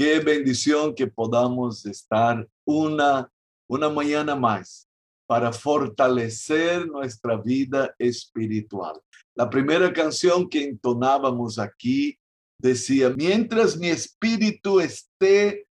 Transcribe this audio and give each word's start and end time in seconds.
Qué 0.00 0.18
bendición 0.18 0.94
que 0.94 1.06
podamos 1.06 1.84
estar 1.84 2.48
una, 2.64 3.30
una 3.68 3.90
mañana 3.90 4.34
más 4.34 4.88
para 5.26 5.52
fortalecer 5.52 6.86
nuestra 6.86 7.36
vida 7.36 7.94
espiritual. 7.98 8.98
La 9.36 9.50
primera 9.50 9.92
canción 9.92 10.48
que 10.48 10.64
entonábamos 10.64 11.58
aquí 11.58 12.18
decía, 12.58 13.10
mientras 13.10 13.76
mi 13.76 13.88
espíritu 13.88 14.80
esté 14.80 15.68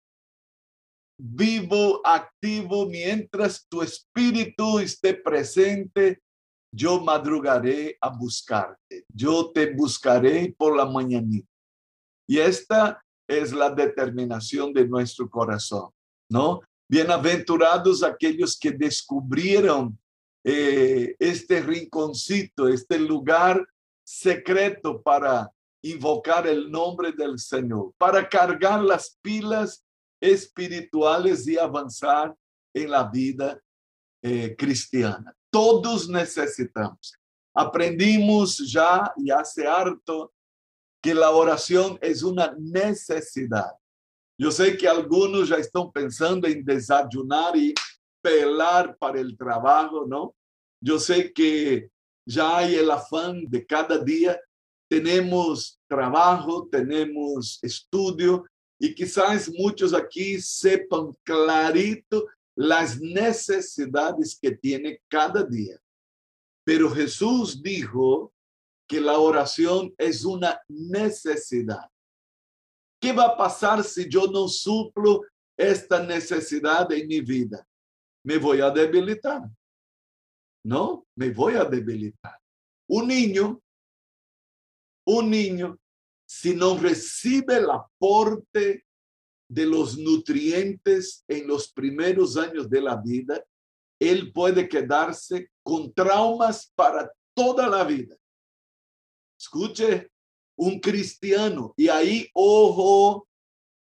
vivo, 1.18 2.02
activo, 2.06 2.86
mientras 2.86 3.66
tu 3.70 3.82
espíritu 3.82 4.80
esté 4.80 5.14
presente, 5.14 6.22
yo 6.76 7.00
madrugaré 7.00 7.98
a 8.02 8.10
buscarte, 8.10 9.06
yo 9.08 9.54
te 9.54 9.74
buscaré 9.74 10.54
por 10.58 10.76
la 10.76 10.86
mañanita. 10.86 11.48
Y 12.30 12.40
esta 12.40 13.02
es 13.28 13.52
la 13.52 13.70
determinación 13.70 14.74
de 14.74 14.88
nuestro 14.88 15.30
corazón, 15.30 15.90
¿no? 16.30 16.62
Bienaventurados 16.90 18.02
aquellos 18.02 18.58
que 18.58 18.72
descubrieron 18.72 20.00
eh, 20.44 21.16
este 21.20 21.62
rinconcito, 21.62 22.70
este 22.70 22.98
lugar 22.98 23.68
secreto 24.06 25.02
para 25.02 25.52
invocar 25.84 26.48
el 26.48 26.72
nombre 26.72 27.12
del 27.12 27.38
Señor, 27.38 27.92
para 27.98 28.28
cargar 28.28 28.82
las 28.82 29.18
pilas 29.22 29.84
espirituales 30.22 31.46
y 31.48 31.58
avanzar 31.58 32.34
en 32.74 32.90
la 32.90 33.04
vida 33.04 33.60
eh, 34.24 34.56
cristiana. 34.58 35.36
Todos 35.52 36.08
necesitamos. 36.08 37.14
Aprendimos 37.54 38.58
ya 38.72 39.12
y 39.18 39.32
hace 39.32 39.68
harto 39.68 40.32
que 41.08 41.14
la 41.14 41.32
oración 41.32 41.98
es 42.02 42.22
una 42.22 42.54
necesidad. 42.60 43.72
Yo 44.38 44.52
sé 44.52 44.76
que 44.76 44.90
algunos 44.90 45.48
ya 45.48 45.56
están 45.56 45.90
pensando 45.90 46.46
en 46.50 46.66
desayunar 46.66 47.56
y 47.56 47.74
pelar 48.22 48.98
para 48.98 49.22
el 49.22 49.38
trabajo, 49.38 50.06
¿no? 50.06 50.36
Yo 50.84 51.00
sé 51.00 51.32
que 51.32 51.90
ya 52.28 52.58
hay 52.58 52.76
el 52.76 52.92
afán 52.92 53.46
de 53.48 53.66
cada 53.66 53.98
día. 53.98 54.38
Tenemos 54.90 55.80
trabajo, 55.88 56.68
tenemos 56.70 57.58
estudio 57.62 58.44
y 58.78 58.94
quizás 58.94 59.50
muchos 59.58 59.94
aquí 59.94 60.42
sepan 60.42 61.14
clarito 61.24 62.28
las 62.54 63.00
necesidades 63.00 64.38
que 64.38 64.52
tiene 64.52 65.00
cada 65.08 65.42
día. 65.42 65.80
Pero 66.66 66.92
Jesús 66.92 67.64
dijo 67.64 68.34
que 68.88 69.02
la 69.02 69.20
oración 69.20 69.94
es 69.98 70.24
una 70.24 70.60
necesidad. 70.68 71.90
¿Qué 73.00 73.14
va 73.14 73.26
a 73.26 73.38
pasar 73.38 73.84
si 73.84 74.10
yo 74.10 74.28
no 74.28 74.48
suplo 74.48 75.22
esta 75.58 76.04
necesidad 76.04 76.92
en 76.92 77.08
mi 77.08 77.22
vida? 77.22 77.68
Me 78.24 78.38
voy 78.38 78.62
a 78.62 78.72
debilitar. 78.72 79.44
No, 80.64 81.06
me 81.16 81.30
voy 81.30 81.56
a 81.56 81.66
debilitar. 81.66 82.38
Un 82.90 83.08
niño, 83.08 83.62
un 85.06 85.30
niño, 85.30 85.78
si 86.26 86.56
no 86.56 86.78
recibe 86.78 87.58
el 87.58 87.70
aporte 87.70 88.86
de 89.50 89.66
los 89.66 89.98
nutrientes 89.98 91.24
en 91.28 91.48
los 91.48 91.72
primeros 91.72 92.36
años 92.36 92.70
de 92.70 92.82
la 92.82 92.98
vida, 92.98 93.42
él 94.00 94.32
puede 94.34 94.68
quedarse 94.68 95.50
con 95.64 95.94
traumas 95.94 96.72
para 96.76 97.12
toda 97.34 97.68
la 97.68 97.84
vida. 97.84 98.16
Escuche, 99.40 100.10
un 100.58 100.80
cristiano. 100.80 101.74
Y 101.78 101.88
ahí, 101.88 102.30
ojo, 102.34 103.28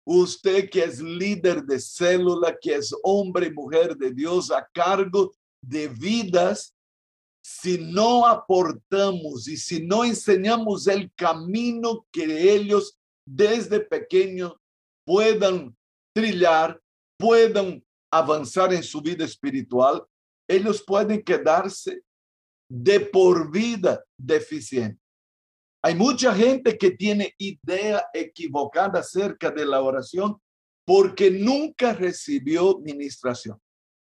usted 0.06 0.70
que 0.70 0.84
es 0.84 1.00
líder 1.00 1.64
de 1.64 1.80
célula, 1.80 2.57
que 2.59 2.75
es 2.75 2.96
hombre 3.03 3.47
y 3.47 3.52
mujer 3.52 3.96
de 3.96 4.12
Dios 4.12 4.52
a 4.52 4.68
cargo 4.74 5.34
de 5.62 5.88
vidas, 5.88 6.75
si 7.44 7.78
no 7.79 8.28
aportamos 8.28 9.47
y 9.47 9.57
si 9.57 9.85
no 9.85 10.03
enseñamos 10.03 10.88
el 10.88 11.12
camino 11.13 12.06
que 12.12 12.53
ellos 12.53 12.97
desde 13.25 13.79
pequeños 13.79 14.53
puedan 15.06 15.75
trillar, 16.13 16.79
puedan 17.18 17.84
avanzar 18.12 18.73
en 18.73 18.84
su 18.84 19.02
vida 19.02 19.25
espiritual, 19.25 20.03
ellos 20.47 20.84
pueden 20.85 21.23
quedarse 21.23 22.03
de 22.69 23.00
por 23.00 23.52
vida 23.52 24.03
deficientes. 24.18 25.00
Hay 25.84 25.96
mucha 25.96 26.36
gente 26.36 26.78
que 26.78 26.92
tiene 26.92 27.34
idea 27.40 28.06
equivocada 28.14 29.00
acerca 29.00 29.50
de 29.50 29.66
la 29.66 29.81
oración 29.81 30.38
porque 30.86 31.31
nunca 31.31 31.94
recibió 31.94 32.78
ministración. 32.80 33.59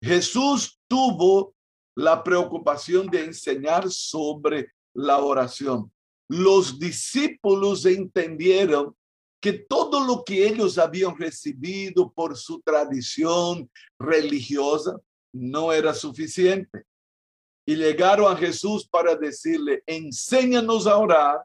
Jesús 0.03 0.81
tuvo 0.89 1.55
la 1.97 2.25
preocupación 2.25 3.09
de 3.09 3.25
enseñar 3.25 3.89
sobre 3.91 4.73
la 4.95 5.19
oración. 5.19 5.93
Los 6.29 6.79
discípulos 6.79 7.87
entendieron 7.87 8.97
que 9.41 9.53
todo 9.53 10.05
lo 10.05 10.25
que 10.25 10.47
ellos 10.47 10.79
habían 10.79 11.17
recibido 11.17 12.13
por 12.13 12.37
su 12.37 12.61
tradición 12.61 13.71
religiosa 13.99 14.99
no 15.33 15.73
era 15.73 15.95
suficiente. 15.95 16.85
Y 17.67 17.77
llegaron 17.77 18.33
a 18.33 18.37
Jesús 18.37 18.87
para 18.89 19.15
decirle, 19.15 19.83
enséñanos 19.87 20.87
a 20.87 20.97
orar 20.97 21.45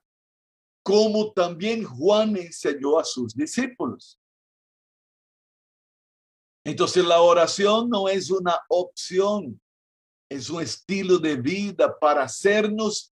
como 0.85 1.33
también 1.33 1.83
Juan 1.83 2.37
enseñó 2.37 2.99
a 2.99 3.03
sus 3.03 3.33
discípulos. 3.33 4.21
Entonces 6.63 7.03
la 7.03 7.21
oración 7.21 7.89
no 7.89 8.07
es 8.07 8.29
una 8.29 8.59
opción, 8.69 9.59
es 10.29 10.47
un 10.47 10.61
estilo 10.61 11.17
de 11.17 11.37
vida 11.37 11.97
para 11.97 12.21
hacernos 12.21 13.11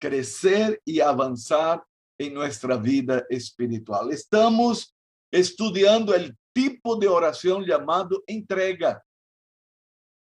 crecer 0.00 0.80
y 0.84 1.00
avanzar 1.00 1.84
en 2.20 2.34
nuestra 2.34 2.76
vida 2.76 3.26
espiritual. 3.28 4.12
Estamos 4.12 4.94
estudiando 5.32 6.14
el 6.14 6.38
tipo 6.54 6.94
de 6.94 7.08
oración 7.08 7.64
llamado 7.64 8.22
entrega. 8.28 9.04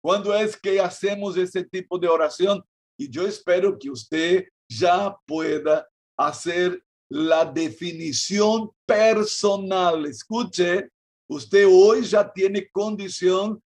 ¿Cuándo 0.03 0.34
es 0.34 0.59
que 0.59 0.79
hacemos 0.79 1.38
ese 1.38 1.64
tipo 1.64 2.00
de 2.00 2.08
oración? 2.08 2.64
Y 2.97 3.08
yo 3.08 3.28
espero 3.28 3.78
que 3.78 3.91
usted 3.91 4.47
ya 4.68 5.16
pueda 5.28 5.88
hacer 6.18 6.84
la 7.09 7.45
definición 7.45 8.72
personal. 8.85 10.06
Escuche, 10.06 10.90
usted 11.29 11.66
hoy 11.69 12.03
ya 12.03 12.31
tiene 12.31 12.69
condición 12.69 13.62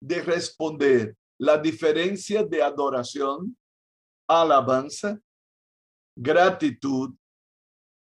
de 0.00 0.22
responder 0.22 1.16
la 1.38 1.58
diferencia 1.58 2.44
de 2.44 2.62
adoración, 2.62 3.56
alabanza, 4.28 5.18
gratitud, 6.16 7.14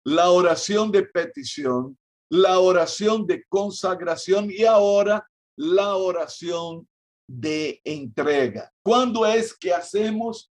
la 0.05 0.29
oración 0.31 0.91
de 0.91 1.03
petición, 1.03 1.97
la 2.29 2.59
oración 2.59 3.25
de 3.25 3.43
consagración 3.45 4.49
y 4.49 4.63
ahora 4.63 5.27
la 5.57 5.95
oración 5.95 6.87
de 7.27 7.81
entrega. 7.83 8.71
¿Cuándo 8.81 9.25
es 9.25 9.53
que 9.53 9.73
hacemos? 9.73 10.51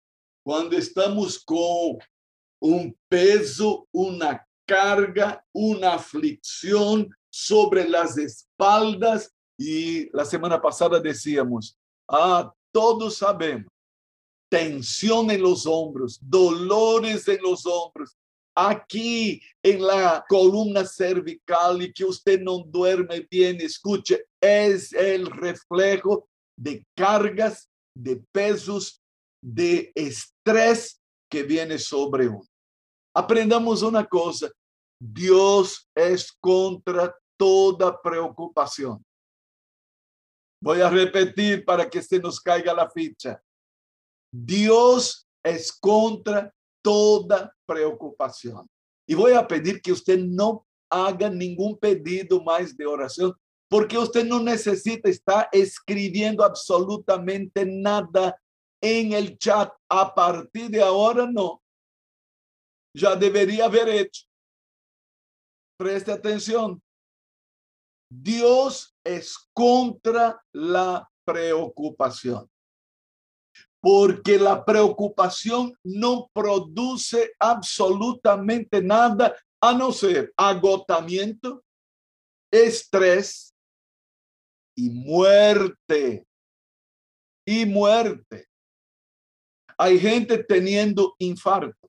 Cuando 0.45 0.77
estamos 0.77 1.43
con 1.43 1.99
un 2.63 2.97
peso, 3.09 3.87
una 3.91 4.47
carga, 4.65 5.45
una 5.51 5.95
aflicción 5.95 7.09
sobre 7.29 7.87
las 7.87 8.17
espaldas. 8.17 9.33
Y 9.57 10.09
la 10.15 10.23
semana 10.23 10.61
pasada 10.61 10.99
decíamos, 10.99 11.77
ah, 12.09 12.53
todos 12.71 13.17
sabemos, 13.17 13.69
tensión 14.49 15.29
en 15.29 15.41
los 15.41 15.65
hombros, 15.65 16.17
dolores 16.21 17.27
en 17.27 17.41
los 17.41 17.65
hombros, 17.65 18.15
aquí 18.55 19.41
en 19.61 19.85
la 19.85 20.23
columna 20.29 20.85
cervical 20.85 21.81
y 21.81 21.91
que 21.91 22.05
usted 22.05 22.39
no 22.39 22.59
duerme 22.59 23.27
bien, 23.29 23.59
escuche, 23.59 24.25
es 24.39 24.93
el 24.93 25.25
reflejo 25.25 26.29
de 26.57 26.85
cargas, 26.95 27.69
de 27.93 28.23
pesos, 28.31 29.01
de 29.41 29.91
estrés 29.95 31.01
que 31.29 31.43
viene 31.43 31.77
sobre 31.77 32.29
uno. 32.29 32.52
Aprendamos 33.15 33.83
una 33.83 34.05
cosa, 34.05 34.49
Dios 34.99 35.87
es 35.93 36.31
contra 36.39 37.15
toda 37.37 38.01
preocupación. 38.01 39.03
Voy 40.61 40.81
a 40.81 40.89
repetir 40.89 41.63
para 41.63 41.89
que 41.89 42.01
se 42.01 42.19
nos 42.19 42.39
caiga 42.39 42.73
la 42.73 42.89
ficha. 42.89 43.41
Dios 44.31 45.27
es 45.43 45.71
contra 45.71 46.51
toda 46.81 47.53
preocupación. 47.65 48.67
Y 49.07 49.13
voy 49.13 49.33
a 49.33 49.47
pedir 49.47 49.81
que 49.81 49.91
usted 49.91 50.17
no 50.17 50.65
haga 50.89 51.29
ningún 51.29 51.77
pedido 51.77 52.41
más 52.41 52.75
de 52.75 52.85
oración, 52.85 53.33
porque 53.69 53.97
usted 53.97 54.25
no 54.25 54.39
necesita 54.39 55.09
estar 55.09 55.49
escribiendo 55.51 56.43
absolutamente 56.43 57.65
nada 57.65 58.35
en 58.81 59.13
el 59.13 59.37
chat. 59.37 59.71
A 59.89 60.13
partir 60.15 60.69
de 60.69 60.81
ahora, 60.81 61.27
no 61.29 61.62
já 62.95 63.15
deveria 63.15 63.65
haver 63.65 63.87
hecho. 63.87 64.25
Preste 65.77 66.11
atenção. 66.11 66.81
Dios 68.11 68.95
es 69.03 69.37
contra 69.53 70.39
la 70.53 71.09
preocupación. 71.25 72.49
Porque 73.81 74.37
la 74.37 74.63
preocupación 74.63 75.77
no 75.83 76.29
produce 76.31 77.33
absolutamente 77.39 78.81
nada 78.81 79.35
a 79.59 79.73
no 79.73 79.91
ser 79.91 80.31
agotamiento, 80.37 81.63
estrés 82.51 83.53
y 84.77 84.89
muerte. 84.89 86.25
Y 87.45 87.65
muerte. 87.65 88.47
Hay 89.77 89.99
gente 89.99 90.41
teniendo 90.43 91.15
infarto. 91.19 91.82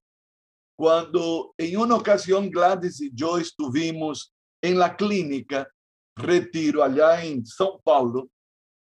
Cuando 0.77 1.55
en 1.57 1.77
una 1.77 1.95
ocasión 1.95 2.51
Gladys 2.51 3.01
y 3.01 3.11
yo 3.15 3.39
estuvimos 3.39 4.35
en 4.63 4.79
la 4.79 4.97
clínica 4.97 5.69
Retiro 6.17 6.83
allá 6.83 7.25
en 7.25 7.45
São 7.45 7.81
Paulo 7.83 8.29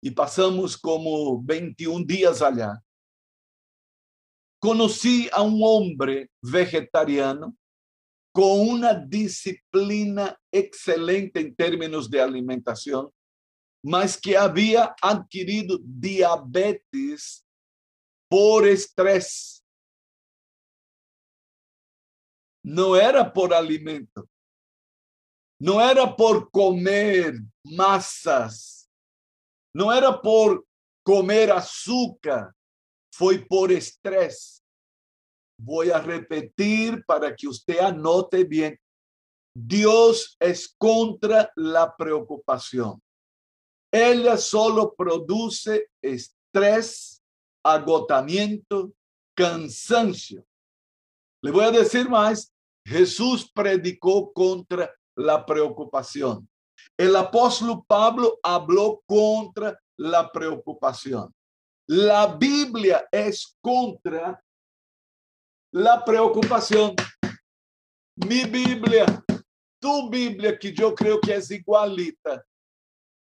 y 0.02 0.10
pasamos 0.10 0.76
como 0.76 1.42
21 1.42 2.04
días 2.04 2.42
allá, 2.42 2.80
conocí 4.60 5.28
a 5.32 5.42
un 5.42 5.60
hombre 5.62 6.30
vegetariano 6.42 7.56
con 8.32 8.60
una 8.68 8.92
disciplina 8.94 10.38
excelente 10.52 11.40
en 11.40 11.54
términos 11.54 12.10
de 12.10 12.20
alimentación, 12.20 13.10
mas 13.82 14.20
que 14.20 14.36
había 14.36 14.94
adquirido 15.00 15.78
diabetes 15.82 17.46
por 18.28 18.66
estrés. 18.66 19.64
No 22.66 22.96
era 22.96 23.32
por 23.32 23.54
alimento, 23.54 24.28
no 25.60 25.80
era 25.80 26.16
por 26.16 26.50
comer 26.50 27.34
masas, 27.62 28.90
no 29.72 29.92
era 29.92 30.20
por 30.20 30.66
comer 31.04 31.52
azúcar, 31.52 32.52
fue 33.12 33.38
por 33.38 33.70
estrés. 33.70 34.64
Voy 35.56 35.92
a 35.92 36.00
repetir 36.00 37.04
para 37.06 37.36
que 37.36 37.46
usted 37.46 37.78
anote 37.78 38.42
bien. 38.42 38.76
Dios 39.54 40.36
es 40.40 40.74
contra 40.76 41.52
la 41.54 41.94
preocupación. 41.96 43.00
Ella 43.92 44.36
solo 44.36 44.92
produce 44.92 45.88
estrés, 46.02 47.22
agotamiento, 47.64 48.92
cansancio. 49.36 50.44
Le 51.40 51.52
voy 51.52 51.64
a 51.64 51.70
decir 51.70 52.08
más, 52.08 52.52
Jesús 52.86 53.50
predicó 53.52 54.32
contra 54.32 54.94
la 55.16 55.44
preocupación. 55.44 56.48
El 56.96 57.16
apóstol 57.16 57.82
Pablo 57.86 58.38
habló 58.42 59.02
contra 59.06 59.78
la 59.98 60.30
preocupación. 60.30 61.34
La 61.88 62.26
Biblia 62.36 63.06
es 63.10 63.56
contra 63.60 64.40
la 65.72 66.04
preocupación. 66.04 66.94
Mi 68.14 68.44
Biblia, 68.44 69.04
tu 69.80 70.08
Biblia, 70.08 70.56
que 70.56 70.72
yo 70.72 70.94
creo 70.94 71.20
que 71.20 71.34
es 71.34 71.50
igualita. 71.50 72.44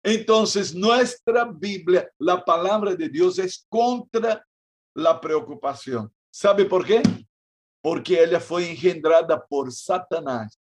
Entonces, 0.04 0.76
nuestra 0.76 1.46
Biblia, 1.46 2.10
la 2.20 2.44
palabra 2.44 2.94
de 2.94 3.10
Dios 3.10 3.40
es 3.40 3.66
contra 3.70 4.46
la 4.94 5.20
preocupación. 5.20 6.14
¿Sabe 6.30 6.66
por 6.66 6.86
qué? 6.86 7.02
Porque 7.86 8.24
ella 8.24 8.40
fue 8.40 8.72
engendrada 8.72 9.46
por 9.46 9.72
Satanás. 9.72 10.60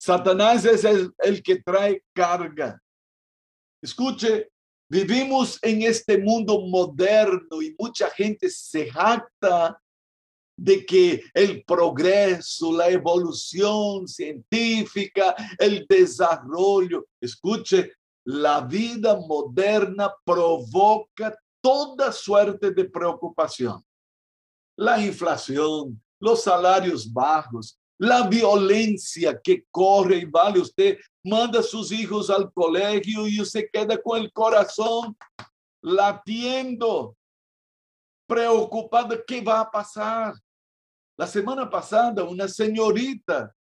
Satanás 0.00 0.64
el, 0.64 1.12
el 1.18 1.42
que 1.42 1.60
trae 1.60 2.04
carga. 2.14 2.80
Escuche, 3.82 4.48
vivimos 4.88 5.58
en 5.60 5.82
este 5.82 6.16
mundo 6.18 6.60
moderno 6.60 7.60
y 7.60 7.74
mucha 7.76 8.08
gente 8.10 8.48
se 8.48 8.88
jacta 8.88 9.76
de 10.56 10.86
que 10.86 11.20
el 11.34 11.64
progreso, 11.64 12.72
la 12.72 12.88
evolución 12.88 14.06
científica, 14.06 15.34
el 15.58 15.84
desarrollo, 15.88 17.08
escuche, 17.20 17.90
la 18.24 18.60
vida 18.60 19.16
moderna 19.16 20.14
provoca 20.24 21.36
toda 21.60 22.12
suerte 22.12 22.70
de 22.70 22.84
preocupación. 22.84 23.84
La 24.76 25.00
inflación, 25.00 26.00
los 26.20 26.42
salarios 26.42 27.12
bajos, 27.12 27.78
la 27.98 28.26
violencia 28.28 29.40
que 29.42 29.64
corre 29.70 30.18
y 30.18 30.24
vale. 30.24 30.60
Usted 30.60 30.98
manda 31.24 31.60
a 31.60 31.62
sus 31.62 31.90
hijos 31.92 32.30
al 32.30 32.52
colegio 32.52 33.26
y 33.26 33.40
usted 33.40 33.66
queda 33.72 34.00
con 34.00 34.20
el 34.20 34.32
corazón 34.32 35.16
latiendo, 35.82 37.16
preocupado, 38.26 39.16
¿qué 39.26 39.40
va 39.40 39.60
a 39.60 39.70
pasar? 39.70 40.34
La 41.16 41.26
semana 41.26 41.68
pasada, 41.70 42.24
una 42.24 42.48
señorita 42.48 43.54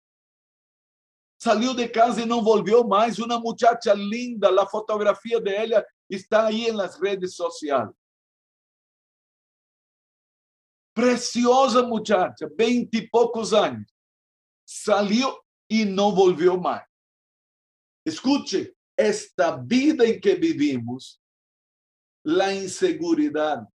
salió 1.39 1.73
de 1.73 1.91
casa 1.91 2.21
y 2.21 2.25
no 2.25 2.41
volvió 2.41 2.83
más. 2.83 3.19
Una 3.19 3.37
muchacha 3.37 3.93
linda, 3.93 4.49
la 4.49 4.65
fotografía 4.65 5.39
de 5.39 5.63
ella 5.63 5.85
está 6.07 6.47
ahí 6.47 6.65
en 6.67 6.77
las 6.77 6.99
redes 6.99 7.35
sociales. 7.35 7.93
Preciosa 10.93 11.81
muchacha, 11.83 12.47
veinte 12.55 12.99
y 12.99 13.07
pocos 13.07 13.51
años 13.51 13.91
salió 14.63 15.43
y 15.67 15.85
no 15.85 16.11
volvió 16.11 16.57
más. 16.57 16.83
Escuche, 18.05 18.75
esta 18.95 19.55
vida 19.57 20.05
en 20.05 20.21
que 20.21 20.35
vivimos, 20.35 21.19
la 22.23 22.53
inseguridad, 22.53 23.67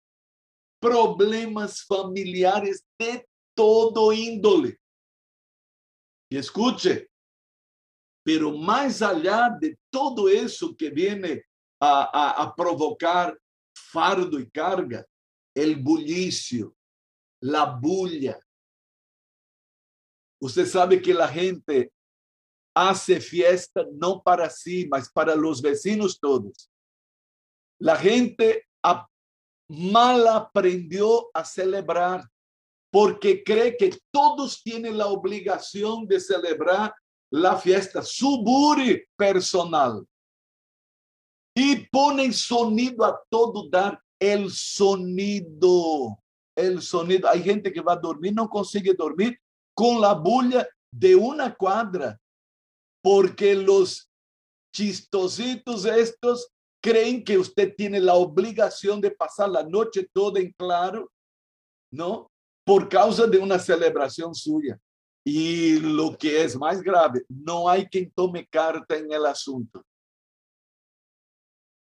problemas 0.78 1.84
familiares 1.84 2.84
de 2.98 3.26
todo 3.54 4.12
índole. 4.12 4.78
Y 6.30 6.36
escuche, 6.36 7.08
pero 8.22 8.52
más 8.52 9.00
allá 9.00 9.56
de 9.58 9.78
todo 9.90 10.28
eso 10.28 10.76
que 10.76 10.90
viene 10.90 11.44
a, 11.80 12.42
a 12.42 12.54
provocar 12.54 13.38
fardo 13.74 14.38
y 14.38 14.50
carga, 14.50 15.06
el 15.54 15.76
bullicio, 15.76 16.75
la 17.46 17.64
bulla, 17.64 18.38
Usted 20.38 20.66
sabe 20.66 21.00
que 21.00 21.14
la 21.14 21.28
gente 21.28 21.92
hace 22.74 23.20
fiesta 23.20 23.86
no 23.94 24.22
para 24.22 24.50
sí, 24.50 24.86
mas 24.86 25.10
para 25.10 25.34
los 25.34 25.62
vecinos 25.62 26.20
todos. 26.20 26.70
La 27.80 27.96
gente 27.96 28.64
mal 29.68 30.28
aprendió 30.28 31.28
a 31.34 31.44
celebrar 31.44 32.28
porque 32.92 33.42
cree 33.42 33.76
que 33.76 33.98
todos 34.12 34.62
tienen 34.62 34.98
la 34.98 35.06
obligación 35.06 36.06
de 36.06 36.20
celebrar 36.20 36.94
la 37.32 37.56
fiesta, 37.56 38.02
su 38.02 38.42
buri 38.42 39.04
personal. 39.16 40.06
Y 41.54 41.88
ponen 41.88 42.32
sonido 42.32 43.04
a 43.04 43.20
todo 43.28 43.68
dar, 43.68 44.00
el 44.18 44.50
sonido, 44.50 46.22
el 46.56 46.82
sonido. 46.82 47.28
Hay 47.28 47.42
gente 47.42 47.72
que 47.72 47.80
va 47.80 47.92
a 47.92 48.00
dormir, 48.00 48.32
no 48.34 48.48
consigue 48.48 48.94
dormir 48.94 49.38
con 49.74 50.00
la 50.00 50.14
bulla 50.14 50.66
de 50.90 51.14
una 51.14 51.54
cuadra, 51.54 52.18
porque 53.02 53.54
los 53.54 54.10
chistositos 54.74 55.84
estos 55.84 56.50
creen 56.82 57.22
que 57.22 57.38
usted 57.38 57.74
tiene 57.76 58.00
la 58.00 58.14
obligación 58.14 59.00
de 59.00 59.10
pasar 59.10 59.50
la 59.50 59.62
noche 59.62 60.08
toda 60.12 60.40
en 60.40 60.52
claro, 60.52 61.10
¿no? 61.92 62.30
Por 62.64 62.88
causa 62.88 63.26
de 63.26 63.38
una 63.38 63.58
celebración 63.58 64.34
suya. 64.34 64.78
Y 65.24 65.80
lo 65.80 66.16
que 66.16 66.44
es 66.44 66.56
más 66.56 66.80
grave, 66.80 67.24
no 67.28 67.68
hay 67.68 67.86
quien 67.86 68.10
tome 68.12 68.46
carta 68.46 68.96
en 68.96 69.12
el 69.12 69.26
asunto. 69.26 69.84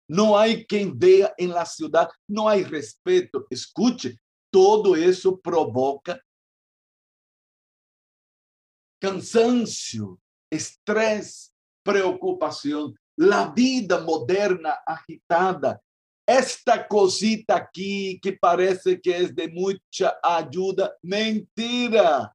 No 0.08 0.38
hay 0.38 0.64
quien 0.64 0.98
vea 0.98 1.34
en 1.36 1.50
la 1.50 1.66
ciudad, 1.66 2.08
no 2.28 2.48
hay 2.48 2.64
respeto. 2.64 3.46
Escuche, 3.50 4.18
todo 4.56 4.96
eso 4.96 5.38
provoca 5.38 6.18
cansancio, 8.98 10.18
estrés, 10.50 11.52
preocupación, 11.84 12.98
la 13.18 13.52
vida 13.52 14.00
moderna 14.00 14.78
agitada, 14.86 15.78
esta 16.26 16.88
cosita 16.88 17.56
aquí 17.56 18.18
que 18.18 18.32
parece 18.32 18.98
que 18.98 19.18
es 19.18 19.36
de 19.36 19.46
mucha 19.48 20.16
ayuda, 20.22 20.96
mentira. 21.02 22.34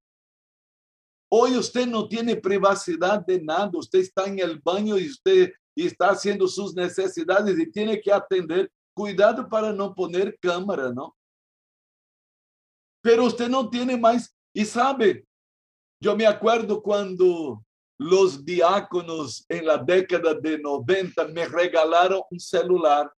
Hoy 1.27 1.57
usted 1.57 1.87
no 1.87 2.07
tiene 2.07 2.35
privacidad 2.35 3.25
de 3.25 3.41
nada, 3.41 3.71
usted 3.73 3.97
está 3.97 4.25
en 4.25 4.37
el 4.37 4.59
baño 4.59 4.95
y 4.95 5.09
usted 5.09 5.51
está 5.75 6.11
haciendo 6.11 6.47
sus 6.47 6.75
necesidades 6.75 7.57
y 7.57 7.71
tiene 7.71 7.99
que 7.99 8.13
atender. 8.13 8.71
Cuidado 8.93 9.49
para 9.49 9.73
no 9.73 9.95
poner 9.95 10.37
cámara, 10.39 10.91
¿no? 10.93 11.15
Pero 13.01 13.25
usted 13.25 13.49
no 13.49 13.69
tiene 13.69 13.97
más, 13.97 14.35
y 14.53 14.65
sabe, 14.65 15.25
yo 15.99 16.15
me 16.15 16.25
acuerdo 16.25 16.81
cuando 16.81 17.63
los 17.97 18.43
diáconos 18.43 19.45
en 19.47 19.65
la 19.65 19.77
década 19.77 20.33
de 20.33 20.57
90 20.57 21.27
me 21.27 21.47
regalaron 21.47 22.21
un 22.29 22.39
celular. 22.39 23.11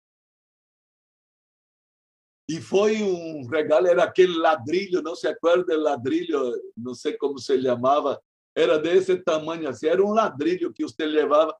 Y 2.48 2.56
fue 2.58 3.00
un 3.02 3.50
regalo, 3.50 3.88
era 3.88 4.04
aquel 4.04 4.40
ladrillo, 4.40 5.00
no 5.00 5.14
se 5.14 5.28
acuerda 5.28 5.74
el 5.74 5.84
ladrillo, 5.84 6.52
no 6.74 6.94
sé 6.94 7.16
cómo 7.16 7.38
se 7.38 7.56
llamaba, 7.58 8.20
era 8.54 8.78
de 8.78 8.98
ese 8.98 9.16
tamaño, 9.16 9.68
así, 9.68 9.86
era 9.86 10.02
un 10.02 10.16
ladrillo 10.16 10.72
que 10.72 10.84
usted 10.84 11.06
llevaba. 11.06 11.56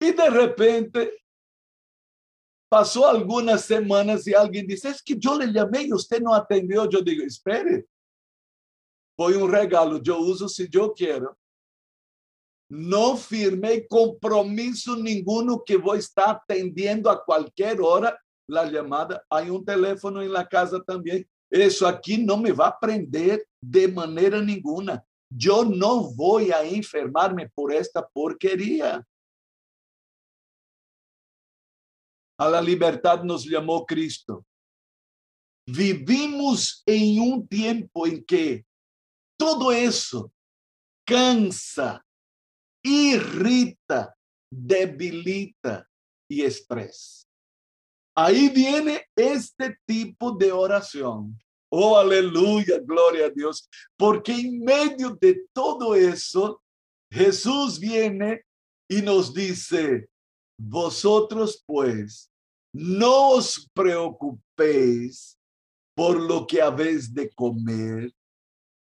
Y 0.00 0.12
de 0.12 0.30
repente 0.30 1.19
pasó 2.70 3.08
algunas 3.08 3.64
semanas 3.64 4.26
y 4.28 4.32
alguien 4.32 4.66
dice, 4.66 4.90
es 4.90 5.02
que 5.02 5.16
yo 5.18 5.36
le 5.36 5.52
llamé 5.52 5.82
y 5.82 5.92
usted 5.92 6.22
no 6.22 6.32
atendió. 6.32 6.88
Yo 6.88 7.00
digo, 7.02 7.24
espere, 7.24 7.84
fue 9.16 9.36
un 9.36 9.50
regalo, 9.50 10.00
yo 10.00 10.18
uso 10.20 10.48
si 10.48 10.68
yo 10.68 10.94
quiero. 10.94 11.36
No 12.70 13.16
firmé 13.16 13.86
compromiso 13.88 14.96
ninguno 14.96 15.62
que 15.66 15.76
voy 15.76 15.96
a 15.96 15.98
estar 16.00 16.36
atendiendo 16.36 17.10
a 17.10 17.22
cualquier 17.24 17.80
hora 17.80 18.16
la 18.46 18.70
llamada. 18.70 19.24
Hay 19.28 19.50
un 19.50 19.64
teléfono 19.64 20.22
en 20.22 20.32
la 20.32 20.46
casa 20.46 20.80
también. 20.80 21.28
Eso 21.50 21.88
aquí 21.88 22.18
no 22.18 22.36
me 22.36 22.52
va 22.52 22.68
a 22.68 22.78
prender 22.78 23.44
de 23.60 23.88
manera 23.88 24.40
ninguna. 24.40 25.04
Yo 25.28 25.64
no 25.64 26.12
voy 26.14 26.52
a 26.52 26.62
enfermarme 26.62 27.50
por 27.52 27.72
esta 27.72 28.06
porquería. 28.06 29.04
A 32.40 32.48
la 32.48 32.62
libertad 32.62 33.22
nos 33.22 33.44
llamó 33.44 33.84
Cristo. 33.84 34.46
Vivimos 35.66 36.82
en 36.86 37.20
un 37.20 37.46
tiempo 37.46 38.06
en 38.06 38.24
que 38.24 38.64
todo 39.38 39.70
eso 39.70 40.32
cansa, 41.04 42.02
irrita, 42.82 44.16
debilita 44.50 45.86
y 46.30 46.40
estrés. 46.40 47.28
Ahí 48.16 48.48
viene 48.48 49.04
este 49.14 49.76
tipo 49.84 50.32
de 50.32 50.50
oración. 50.50 51.38
Oh, 51.70 51.98
aleluya, 51.98 52.78
gloria 52.78 53.26
a 53.26 53.30
Dios. 53.30 53.68
Porque 53.98 54.32
en 54.32 54.60
medio 54.60 55.10
de 55.20 55.46
todo 55.52 55.94
eso, 55.94 56.62
Jesús 57.12 57.78
viene 57.78 58.46
y 58.88 59.02
nos 59.02 59.34
dice, 59.34 60.08
vosotros 60.58 61.62
pues, 61.66 62.29
no 62.72 63.30
os 63.30 63.68
preocupéis 63.74 65.36
por 65.94 66.18
lo 66.20 66.46
que 66.46 66.62
habéis 66.62 67.12
de 67.12 67.28
comer 67.30 68.12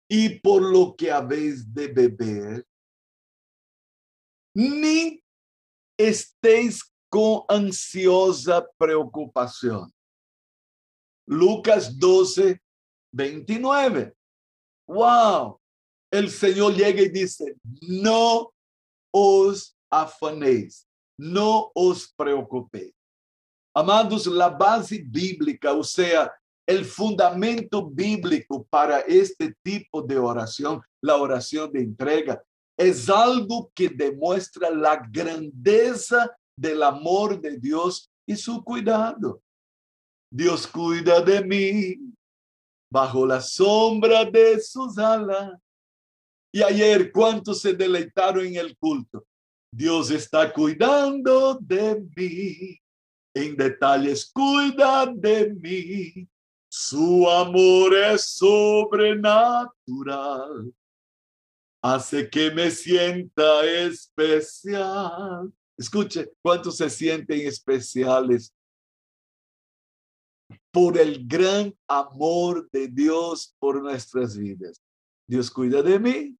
y 0.08 0.40
por 0.40 0.62
lo 0.62 0.94
que 0.96 1.10
habéis 1.10 1.72
de 1.72 1.88
beber, 1.88 2.66
ni 4.54 5.22
estéis 5.98 6.82
con 7.08 7.44
ansiosa 7.48 8.66
preocupación. 8.78 9.92
Lucas 11.26 11.98
12, 11.98 12.60
29. 13.12 14.16
Wow. 14.86 15.60
El 16.10 16.30
Señor 16.30 16.74
llega 16.74 17.02
y 17.02 17.08
dice, 17.08 17.56
no 17.82 18.52
os 19.12 19.76
afanéis, 19.90 20.88
no 21.18 21.70
os 21.74 22.12
preocupéis. 22.14 22.95
Amados, 23.76 24.26
la 24.26 24.48
base 24.48 25.04
bíblica, 25.06 25.74
o 25.74 25.84
sea, 25.84 26.32
el 26.66 26.82
fundamento 26.86 27.86
bíblico 27.86 28.66
para 28.70 29.00
este 29.00 29.54
tipo 29.62 30.00
de 30.00 30.16
oración, 30.16 30.80
la 31.02 31.16
oración 31.16 31.70
de 31.70 31.80
entrega, 31.80 32.42
es 32.74 33.10
algo 33.10 33.70
que 33.74 33.90
demuestra 33.90 34.70
la 34.70 34.96
grandeza 34.96 36.34
del 36.58 36.82
amor 36.82 37.38
de 37.38 37.58
Dios 37.58 38.10
y 38.26 38.34
su 38.34 38.64
cuidado. 38.64 39.42
Dios 40.32 40.66
cuida 40.66 41.20
de 41.20 41.44
mí 41.44 42.14
bajo 42.90 43.26
la 43.26 43.42
sombra 43.42 44.24
de 44.24 44.58
sus 44.58 44.96
alas. 44.96 45.52
Y 46.50 46.62
ayer, 46.62 47.12
¿cuántos 47.12 47.60
se 47.60 47.74
deleitaron 47.74 48.46
en 48.46 48.56
el 48.56 48.74
culto? 48.78 49.26
Dios 49.70 50.10
está 50.10 50.50
cuidando 50.50 51.58
de 51.60 52.02
mí. 52.16 52.80
En 53.36 53.54
detalles, 53.54 54.32
cuida 54.32 55.04
de 55.14 55.52
mí. 55.52 56.26
Su 56.70 57.28
amor 57.28 57.94
es 57.94 58.22
sobrenatural. 58.22 59.70
Hace 61.82 62.30
que 62.30 62.50
me 62.50 62.70
sienta 62.70 63.62
especial. 63.66 65.52
Escuche, 65.76 66.32
¿cuántos 66.40 66.78
se 66.78 66.88
sienten 66.88 67.46
especiales 67.46 68.54
por 70.70 70.96
el 70.96 71.28
gran 71.28 71.74
amor 71.86 72.66
de 72.70 72.88
Dios 72.88 73.54
por 73.58 73.82
nuestras 73.82 74.34
vidas? 74.34 74.82
Dios 75.28 75.50
cuida 75.50 75.82
de 75.82 75.98
mí. 75.98 76.34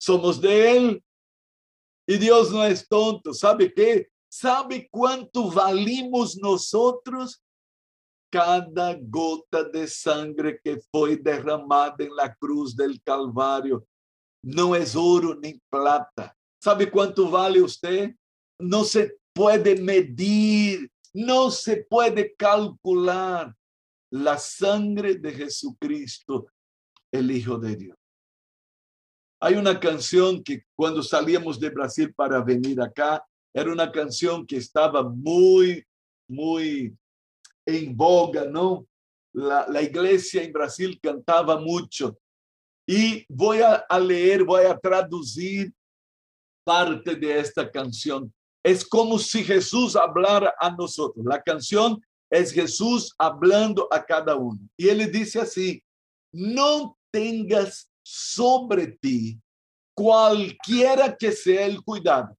Somos 0.00 0.40
de 0.40 0.76
Él. 0.76 1.02
Y 2.06 2.16
Dios 2.16 2.52
no 2.52 2.62
es 2.64 2.86
tonto. 2.86 3.34
¿Sabe 3.34 3.74
qué? 3.74 4.08
¿Sabe 4.38 4.88
cuánto 4.90 5.50
valimos 5.50 6.36
nosotros? 6.36 7.42
Cada 8.30 8.94
gota 9.00 9.64
de 9.64 9.86
sangre 9.88 10.60
que 10.62 10.78
fue 10.90 11.16
derramada 11.16 11.96
en 12.00 12.14
la 12.14 12.34
cruz 12.34 12.76
del 12.76 13.00
Calvario 13.02 13.86
no 14.42 14.76
es 14.76 14.94
oro 14.94 15.34
ni 15.34 15.58
plata. 15.70 16.36
¿Sabe 16.60 16.90
cuánto 16.90 17.30
vale 17.30 17.62
usted? 17.62 18.14
no 18.58 18.84
se 18.84 19.18
puede 19.32 19.76
medir, 19.76 20.90
no 21.12 21.50
se 21.50 21.84
puede 21.84 22.34
calcular 22.34 23.54
la 24.10 24.38
sangre 24.38 25.16
de 25.16 25.32
Jesucristo, 25.32 26.46
el 27.12 27.30
Hijo 27.30 27.58
de 27.58 27.76
Dios. 27.76 27.96
Hay 29.40 29.54
una 29.54 29.78
canción 29.78 30.42
que 30.42 30.62
cuando 30.74 31.02
salíamos 31.02 31.60
de 31.60 31.68
Brasil 31.68 32.14
para 32.14 32.42
venir 32.42 32.80
acá, 32.80 33.22
era 33.56 33.72
una 33.72 33.90
canción 33.90 34.46
que 34.46 34.58
estaba 34.58 35.02
muy, 35.02 35.82
muy 36.28 36.94
en 37.64 37.96
boga, 37.96 38.44
¿no? 38.44 38.86
La, 39.32 39.82
iglesia 39.82 40.42
en 40.42 40.52
Brasil 40.52 40.98
cantaba 41.02 41.58
mucho. 41.58 42.18
Y 42.86 43.24
voy 43.28 43.60
a, 43.60 43.84
leer, 43.98 44.44
voy 44.44 44.64
a 44.64 44.78
traducir 44.78 45.72
parte 46.64 47.14
de 47.14 47.38
esta 47.38 47.70
canción 47.70 48.32
es 48.62 48.84
como 48.84 49.16
si 49.16 49.44
Jesús 49.44 49.94
hablara 49.94 50.52
a 50.58 50.72
nosotros. 50.72 51.24
La 51.24 51.40
canción 51.40 52.02
es 52.28 52.52
Jesús 52.52 53.14
hablando 53.16 53.86
a 53.92 54.04
cada 54.04 54.34
uno. 54.34 54.58
Y 54.76 54.88
él 54.88 55.08
dice 55.12 55.40
así, 55.40 55.80
no 56.32 56.98
tengas 57.12 57.88
sobre 58.02 58.88
ti 58.88 59.40
cualquiera 59.94 61.16
que 61.16 61.30
sea 61.30 61.64
el 61.64 61.80
cuidado, 61.80 62.36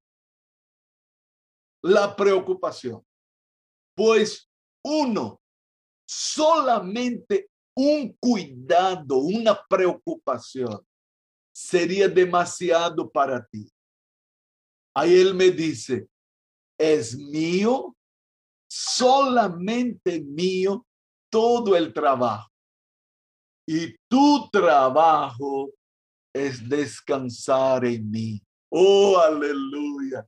la 1.84 2.16
preocupación. 2.16 3.04
Pues 3.96 4.50
uno, 4.84 5.42
solamente 6.08 7.50
un 7.76 8.16
cuidado, 8.20 9.18
una 9.18 9.60
preocupación 9.70 10.86
sería 11.54 12.08
demasiado 12.08 13.10
para 13.10 13.46
ti. 13.46 13.70
Ahí 14.96 15.16
él 15.16 15.34
me 15.34 15.52
dice, 15.52 16.08
es 16.78 17.16
mío, 17.18 17.96
solamente 18.68 20.22
mío, 20.22 20.86
todo 21.32 21.76
el 21.76 21.94
trabajo. 21.94 22.50
Y 23.68 23.96
tu 24.08 24.50
trabajo 24.52 25.72
es 26.34 26.68
descansar 26.68 27.86
en 27.86 28.10
mí. 28.10 28.42
Oh, 28.70 29.18
aleluya. 29.20 30.26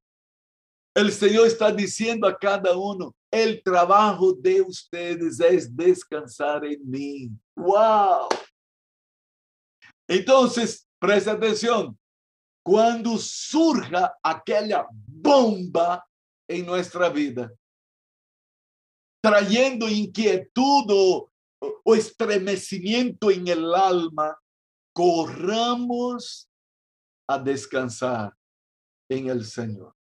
El 0.96 1.12
Señor 1.12 1.48
está 1.48 1.72
diciendo 1.72 2.28
a 2.28 2.38
cada 2.38 2.76
uno, 2.78 3.16
el 3.32 3.62
trabajo 3.62 4.34
de 4.34 4.62
ustedes 4.62 5.40
es 5.40 5.76
descansar 5.76 6.66
en 6.66 6.90
mí. 6.90 7.30
Wow. 7.56 8.28
Entonces, 10.08 10.88
presta 11.00 11.34
atención. 11.34 11.98
Cuando 12.64 13.18
surja 13.18 14.14
aquella 14.24 14.88
bomba 14.92 16.06
en 16.48 16.66
nuestra 16.66 17.10
vida, 17.10 17.52
trayendo 19.22 19.88
inquietud 19.88 20.86
o, 20.90 21.32
o 21.84 21.96
estremecimiento 21.96 23.30
en 23.30 23.48
el 23.48 23.74
alma, 23.74 24.38
corramos 24.94 26.50
a 27.28 27.38
descansar 27.38 28.34
en 29.10 29.30
el 29.30 29.46
Señor. 29.46 29.99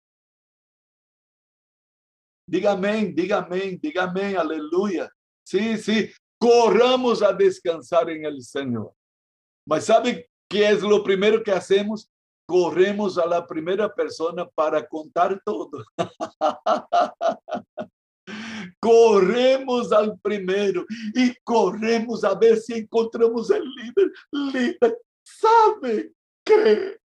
Dígame, 2.48 3.12
dígame, 3.14 3.78
dígame, 3.82 4.38
aleluya. 4.38 5.12
Sí, 5.44 5.78
sí, 5.78 6.10
corramos 6.40 7.22
a 7.22 7.34
descansar 7.34 8.10
en 8.10 8.26
el 8.26 8.42
Señor. 8.42 8.94
Mas 9.68 9.86
sabe 9.86 10.30
qué 10.50 10.70
es 10.70 10.82
lo 10.82 11.04
primero 11.04 11.44
que 11.44 11.52
hacemos? 11.52 12.10
corremos 12.46 13.18
a 13.18 13.26
la 13.26 13.46
primera 13.46 13.94
persona 13.94 14.48
para 14.48 14.88
contar 14.88 15.42
todo. 15.44 15.84
corremos 18.80 19.92
al 19.92 20.18
primero 20.20 20.86
y 21.14 21.34
corremos 21.44 22.24
a 22.24 22.36
ver 22.36 22.58
si 22.58 22.74
encontramos 22.74 23.50
el 23.50 23.64
líder. 23.64 24.12
Líder, 24.32 25.00
¿sabe 25.24 26.14
qué? 26.44 27.00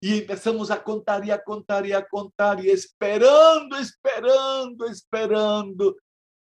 Y 0.00 0.18
empezamos 0.18 0.70
a 0.70 0.82
contar 0.82 1.24
y 1.24 1.30
a 1.30 1.42
contar 1.42 1.86
y 1.86 1.92
a 1.92 2.06
contar 2.06 2.64
y 2.64 2.70
esperando, 2.70 3.76
esperando, 3.76 4.86
esperando 4.86 5.96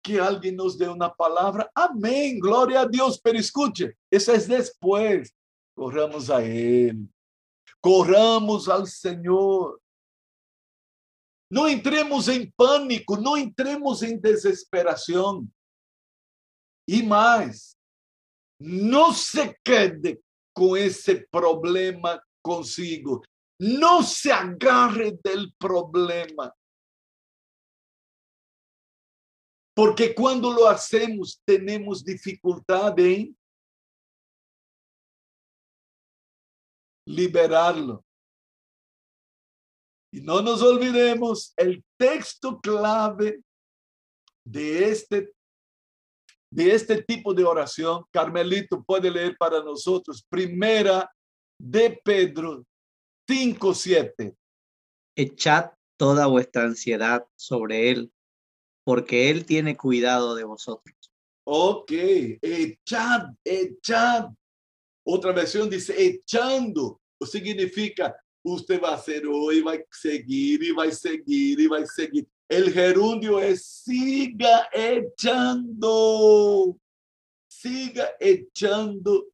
que 0.03 0.21
alguien 0.21 0.57
nos 0.57 0.79
dé 0.79 0.89
una 0.89 1.13
palabra. 1.13 1.71
Amén, 1.75 2.39
gloria 2.39 2.83
a 2.83 2.87
Dios. 2.87 3.21
Pero 3.23 3.39
escuche, 3.39 3.97
eso 4.11 4.33
es 4.33 4.49
después. 4.49 5.35
Corramos 5.75 6.31
a 6.31 6.43
Él, 6.43 7.09
corramos 7.81 8.69
al 8.69 8.87
Señor. 8.87 9.81
No 11.51 11.67
entremos 11.67 12.29
en 12.29 12.53
pánico, 12.53 13.17
no 13.17 13.37
entremos 13.37 14.03
en 14.03 14.21
desesperación. 14.21 15.53
Y 16.87 17.03
más, 17.03 17.77
no 18.61 19.13
se 19.13 19.57
quede 19.63 20.21
con 20.53 20.77
ese 20.77 21.27
problema 21.31 22.23
consigo. 22.43 23.23
No 23.61 24.03
se 24.03 24.33
agarre 24.33 25.19
del 25.23 25.53
problema. 25.59 26.55
Porque 29.75 30.15
cuando 30.15 30.51
lo 30.51 30.67
hacemos 30.67 31.43
tenemos 31.45 32.03
dificultad 32.03 32.99
en 32.99 33.37
liberarlo. 37.07 38.03
Y 40.11 40.23
no 40.23 40.41
nos 40.41 40.63
olvidemos 40.63 41.53
el 41.57 41.85
texto 41.99 42.59
clave 42.61 43.43
de 44.43 44.89
este, 44.89 45.35
de 46.51 46.75
este 46.75 47.03
tipo 47.03 47.35
de 47.35 47.45
oración. 47.45 48.05
Carmelito 48.11 48.83
puede 48.83 49.11
leer 49.11 49.37
para 49.37 49.63
nosotros. 49.63 50.25
Primera 50.31 51.15
de 51.59 52.01
Pedro 52.03 52.65
5, 53.31 53.75
7. 53.75 54.37
Echad 55.15 55.71
toda 55.97 56.27
vuestra 56.27 56.65
ansiedad 56.65 57.25
sobre 57.37 57.93
él 57.93 58.13
porque 58.83 59.31
Él 59.31 59.47
tiene 59.47 59.77
cuidado 59.77 60.35
de 60.35 60.43
vosotros. 60.43 60.97
Ok, 61.47 61.93
echad, 62.43 63.29
echad. 63.45 64.31
Otra 65.07 65.31
versión 65.31 65.71
dice 65.71 65.95
echando, 65.97 67.01
o 67.21 67.25
significa 67.25 68.21
usted 68.43 68.83
va 68.83 68.91
a 68.91 68.95
hacer 68.97 69.25
hoy, 69.29 69.61
va 69.61 69.75
a 69.75 69.85
seguir 69.93 70.65
y 70.65 70.73
va 70.73 70.87
a 70.87 70.91
seguir 70.91 71.61
y 71.61 71.69
va 71.69 71.79
a 71.79 71.87
seguir. 71.87 72.27
El 72.49 72.73
gerundio 72.73 73.39
es 73.39 73.65
siga 73.65 74.69
echando, 74.73 76.77
siga 77.49 78.11
echando 78.19 79.27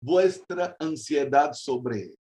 vuestra 0.00 0.76
ansiedad 0.78 1.52
sobre 1.52 2.02
él. 2.02 2.17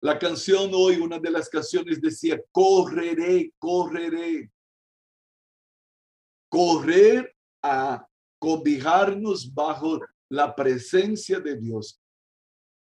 La 0.00 0.18
canción 0.18 0.70
hoy, 0.74 0.96
una 0.96 1.18
de 1.18 1.30
las 1.30 1.48
canciones 1.48 2.00
decía, 2.00 2.40
correré, 2.52 3.52
correré 3.58 4.50
correr 6.48 7.34
a 7.62 8.06
cobijarnos 8.40 9.52
bajo 9.52 10.00
la 10.30 10.54
presencia 10.54 11.40
de 11.40 11.56
Dios, 11.56 12.00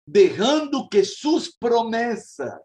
dejando 0.05 0.87
que 0.89 1.03
sus 1.03 1.55
promesas, 1.55 2.59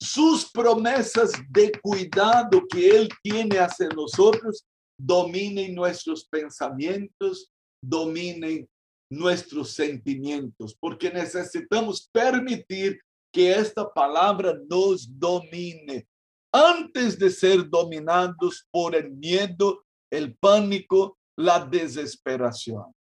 sus 0.00 0.50
promesas 0.50 1.32
de 1.48 1.72
cuidado 1.80 2.62
que 2.68 2.88
Él 2.88 3.08
tiene 3.22 3.58
hacia 3.58 3.88
nosotros, 3.88 4.64
dominen 4.98 5.74
nuestros 5.74 6.24
pensamientos, 6.26 7.50
dominen 7.82 8.68
nuestros 9.10 9.70
sentimientos, 9.70 10.74
porque 10.78 11.10
necesitamos 11.10 12.08
permitir 12.12 13.00
que 13.32 13.52
esta 13.52 13.90
palabra 13.90 14.54
nos 14.68 15.08
domine 15.18 16.06
antes 16.52 17.18
de 17.18 17.30
ser 17.30 17.68
dominados 17.68 18.66
por 18.70 18.94
el 18.94 19.10
miedo 19.10 19.82
el 20.12 20.36
pánico, 20.36 21.18
la 21.38 21.64
desesperación. 21.64 22.94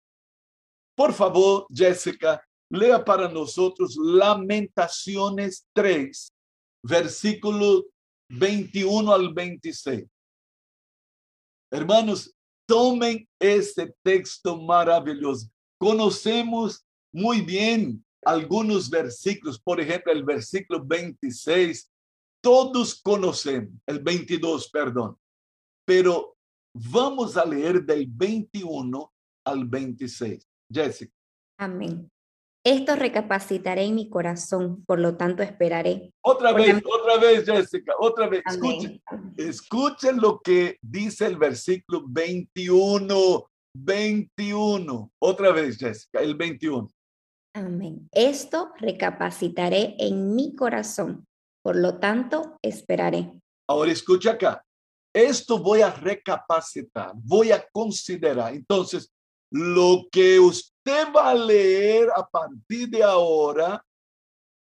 Por 0.97 1.13
favor, 1.13 1.67
Jessica, 1.69 2.41
lea 2.71 3.05
para 3.05 3.29
nosotros 3.29 3.97
Lamentaciones 3.97 5.67
3, 5.75 6.29
versículo 6.85 7.85
21 8.29 9.13
al 9.13 9.35
26. 9.35 10.07
Hermanos, 11.73 12.33
tomen 12.67 13.29
este 13.41 13.93
texto 14.05 14.57
maravilloso. 14.57 15.49
Conocemos 15.81 16.87
muy 17.13 17.41
bien 17.41 18.05
algunos 18.25 18.91
versículos, 18.91 19.61
por 19.61 19.81
ejemplo, 19.81 20.13
el 20.13 20.25
versículo 20.25 20.85
26, 20.85 21.91
todos 22.43 23.01
conocemos, 23.01 23.73
el 23.87 24.01
22, 24.01 24.71
perdón, 24.71 25.17
pero 25.85 26.37
Vamos 26.73 27.37
a 27.37 27.45
leer 27.45 27.83
del 27.83 28.07
21 28.07 29.13
al 29.45 29.65
26. 29.65 30.47
Jessica. 30.73 31.13
Amén. 31.59 32.11
Esto 32.65 32.95
recapacitaré 32.95 33.85
en 33.85 33.95
mi 33.95 34.11
corazón, 34.11 34.85
por 34.85 35.01
lo 35.01 35.17
tanto 35.17 35.43
esperaré. 35.43 36.13
Otra 36.23 36.53
vez, 36.53 36.77
otra 36.85 37.17
vez, 37.19 37.47
Jessica, 37.47 37.95
otra 37.99 38.29
vez. 38.29 38.43
Escuchen, 38.47 39.03
escuchen 39.37 40.21
lo 40.21 40.41
que 40.41 40.79
dice 40.83 41.27
el 41.27 41.37
versículo 41.37 42.05
21. 42.07 43.47
21. 43.73 45.13
Otra 45.19 45.53
vez, 45.53 45.79
Jessica, 45.79 46.21
el 46.21 46.35
21. 46.35 46.89
Amén. 47.55 48.09
Esto 48.13 48.73
recapacitaré 48.79 49.97
en 49.99 50.35
mi 50.35 50.55
corazón, 50.55 51.27
por 51.63 51.77
lo 51.77 51.99
tanto 51.99 52.59
esperaré. 52.63 53.33
Ahora 53.69 53.93
escucha 53.93 54.33
acá 54.33 54.65
esto 55.13 55.59
voy 55.59 55.83
a 55.83 55.91
recapacitar, 55.91 57.13
voy 57.15 57.53
a 57.53 57.67
considerar. 57.71 58.55
Entonces, 58.55 59.13
lo 59.51 60.07
que 60.11 60.39
usted 60.39 61.13
va 61.15 61.31
a 61.31 61.35
leer 61.35 62.09
a 62.15 62.27
partir 62.27 62.89
de 62.89 63.03
ahora, 63.03 63.85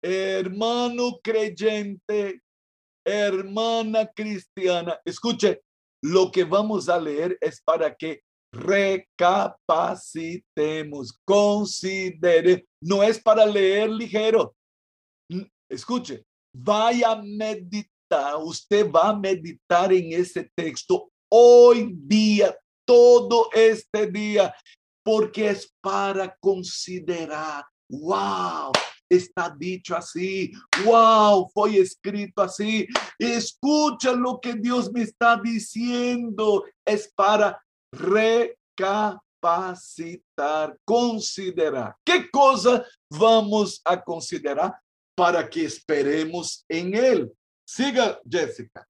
hermano 0.02 1.18
creyente, 1.22 2.42
hermana 3.04 4.06
cristiana, 4.06 5.00
escuche, 5.04 5.62
lo 6.02 6.30
que 6.30 6.44
vamos 6.44 6.88
a 6.88 6.98
leer 6.98 7.38
es 7.40 7.60
para 7.60 7.94
que 7.94 8.22
recapacitemos, 8.52 11.18
considere, 11.24 12.66
no 12.82 13.02
es 13.02 13.18
para 13.20 13.44
leer 13.46 13.90
ligero. 13.90 14.54
Escuche, 15.68 16.24
vaya 16.52 17.12
a 17.12 17.22
meditar 17.22 17.90
usted 18.42 18.90
va 18.90 19.10
a 19.10 19.16
meditar 19.16 19.92
en 19.92 20.12
ese 20.12 20.50
texto 20.54 21.10
hoy 21.30 21.92
día, 21.94 22.56
todo 22.84 23.48
este 23.52 24.08
día, 24.08 24.54
porque 25.04 25.50
es 25.50 25.72
para 25.80 26.36
considerar, 26.40 27.64
wow, 27.88 28.72
está 29.08 29.54
dicho 29.56 29.96
así, 29.96 30.52
wow, 30.84 31.48
fue 31.54 31.78
escrito 31.78 32.42
así. 32.42 32.86
Escucha 33.18 34.12
lo 34.12 34.40
que 34.40 34.54
Dios 34.54 34.92
me 34.92 35.02
está 35.02 35.40
diciendo, 35.40 36.64
es 36.84 37.12
para 37.14 37.62
recapacitar, 37.92 40.76
considerar. 40.84 41.94
¿Qué 42.04 42.30
cosa 42.30 42.84
vamos 43.10 43.80
a 43.84 44.02
considerar 44.02 44.74
para 45.14 45.48
que 45.48 45.64
esperemos 45.64 46.64
en 46.68 46.94
Él? 46.94 47.32
Siga, 47.66 48.20
Jessica. 48.28 48.84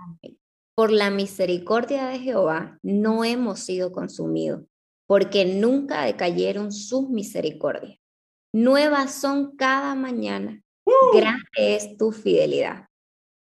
Por 0.75 0.91
la 0.91 1.11
misericordia 1.11 2.07
de 2.07 2.19
Jehová 2.19 2.79
no 2.83 3.23
hemos 3.25 3.61
sido 3.61 3.93
consumidos, 3.93 4.65
porque 5.07 5.45
nunca 5.45 6.05
decayeron 6.05 6.73
sus 6.73 7.11
misericordias. 7.11 7.99
Nuevas 8.55 9.15
son 9.15 9.55
cada 9.57 9.95
mañana. 9.95 10.63
Grande 11.13 11.45
es 11.57 11.97
tu 11.97 12.13
fidelidad. 12.13 12.87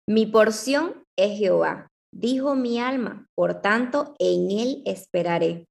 Mi 0.08 0.26
porción 0.26 1.04
es 1.16 1.38
Jehová, 1.38 1.92
dijo 2.12 2.56
mi 2.56 2.80
alma, 2.80 3.28
por 3.36 3.62
tanto 3.62 4.16
en 4.20 4.52
él 4.52 4.82
esperaré. 4.86 5.68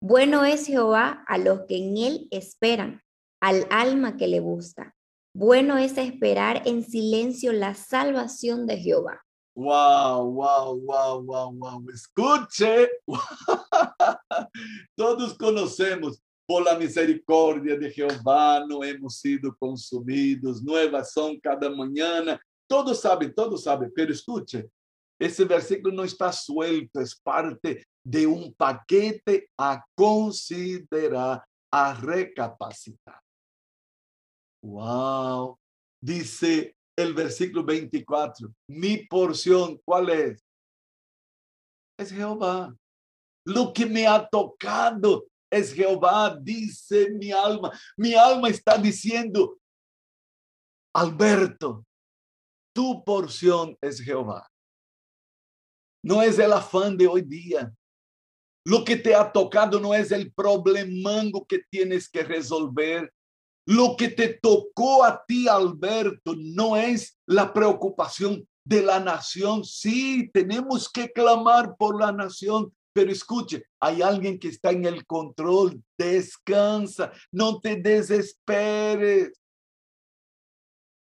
Bueno 0.00 0.44
es 0.44 0.66
Jehová 0.66 1.24
a 1.26 1.38
los 1.38 1.62
que 1.62 1.78
en 1.78 1.96
él 1.96 2.28
esperan, 2.30 3.02
al 3.40 3.66
alma 3.70 4.16
que 4.16 4.28
le 4.28 4.40
busca. 4.40 4.94
Bueno 5.34 5.78
es 5.78 5.98
esperar 5.98 6.62
en 6.66 6.82
silencio 6.82 7.52
la 7.52 7.74
salvación 7.74 8.66
de 8.66 8.78
Jehová. 8.78 9.22
Wow, 9.54 10.32
wow, 10.32 10.80
wow, 10.80 11.22
wow, 11.22 11.52
wow. 11.52 11.86
Escuche. 11.92 12.88
Todos 14.96 15.34
conocemos. 15.38 16.20
por 16.46 16.64
la 16.64 16.78
misericordia 16.78 17.76
de 17.76 17.90
Jehová 17.90 18.64
no 18.68 18.84
hemos 18.84 19.18
sido 19.18 19.56
consumidos, 19.58 20.62
nuevas 20.62 21.12
son 21.12 21.40
cada 21.40 21.68
mañana. 21.68 22.40
Todos 22.68 23.00
saben, 23.00 23.34
todos 23.34 23.64
saben, 23.64 23.92
pero 23.94 24.12
escuche, 24.12 24.70
esse 25.18 25.44
versículo 25.44 25.94
não 25.94 26.04
está 26.04 26.30
suelto, 26.32 27.00
é 27.00 27.04
parte 27.24 27.86
de 28.04 28.26
um 28.26 28.52
paquete 28.52 29.48
a 29.58 29.82
considerar, 29.96 31.44
a 31.72 31.92
recapacitar. 31.92 33.20
Uau! 34.62 35.58
Dice 36.02 36.76
el 36.96 37.14
versículo 37.14 37.64
24, 37.64 38.52
mi 38.68 39.06
porción, 39.06 39.80
¿cuál 39.84 40.10
es? 40.10 40.44
Es 41.98 42.10
Jehová. 42.10 42.74
Lo 43.46 43.72
que 43.72 43.86
me 43.86 44.06
ha 44.06 44.26
tocado 44.26 45.26
es 45.50 45.72
Jehová, 45.72 46.36
dice 46.36 47.10
mi 47.10 47.32
alma. 47.32 47.72
Mi 47.96 48.14
alma 48.14 48.48
está 48.48 48.76
diciendo, 48.76 49.58
Alberto, 50.94 51.84
tu 52.74 53.04
porción 53.04 53.76
es 53.80 54.00
Jehová. 54.00 54.46
No 56.06 56.22
es 56.22 56.38
el 56.38 56.52
afán 56.52 56.96
de 56.96 57.08
hoy 57.08 57.22
día. 57.22 57.74
Lo 58.64 58.84
que 58.84 58.94
te 58.94 59.12
ha 59.12 59.32
tocado 59.32 59.80
no 59.80 59.92
es 59.92 60.12
el 60.12 60.32
problemango 60.32 61.44
que 61.44 61.62
tienes 61.68 62.08
que 62.08 62.22
resolver. 62.22 63.12
Lo 63.66 63.96
que 63.96 64.10
te 64.10 64.28
tocó 64.40 65.02
a 65.02 65.24
ti, 65.26 65.48
Alberto, 65.48 66.36
no 66.36 66.76
es 66.76 67.18
la 67.26 67.52
preocupación 67.52 68.48
de 68.64 68.84
la 68.84 69.00
nación. 69.00 69.64
Sí, 69.64 70.30
tenemos 70.32 70.88
que 70.88 71.10
clamar 71.10 71.76
por 71.76 72.00
la 72.00 72.12
nación, 72.12 72.72
pero 72.92 73.10
escuche, 73.10 73.64
hay 73.80 74.00
alguien 74.00 74.38
que 74.38 74.46
está 74.46 74.70
en 74.70 74.84
el 74.84 75.04
control. 75.06 75.82
Descansa, 75.98 77.10
no 77.32 77.58
te 77.58 77.74
desesperes. 77.74 79.32